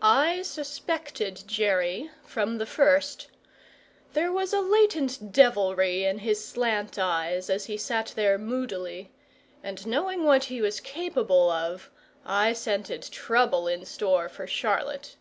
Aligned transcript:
I 0.00 0.42
suspected 0.42 1.42
Jerry 1.48 2.12
from 2.22 2.58
the 2.58 2.64
first; 2.64 3.26
there 4.12 4.30
was 4.30 4.52
a 4.52 4.60
latent 4.60 5.32
devilry 5.32 6.04
in 6.04 6.18
his 6.20 6.44
slant 6.46 6.96
eyes 6.96 7.50
as 7.50 7.64
he 7.64 7.76
sat 7.76 8.12
there 8.14 8.38
moodily, 8.38 9.10
and 9.60 9.84
knowing 9.84 10.22
what 10.24 10.44
he 10.44 10.62
was 10.62 10.78
capable 10.78 11.50
of 11.50 11.90
I 12.24 12.52
scented 12.52 13.02
trouble 13.10 13.66
in 13.66 13.84
store 13.84 14.28
for 14.28 14.46
Charlotte. 14.46 15.16